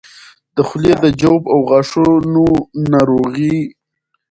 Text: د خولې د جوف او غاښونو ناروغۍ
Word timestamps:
د 0.55 0.57
خولې 0.67 0.93
د 1.03 1.05
جوف 1.21 1.43
او 1.53 1.59
غاښونو 1.69 2.45
ناروغۍ 2.91 3.55